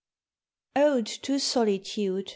[0.75, 2.29] ODE TO SOLITUDE.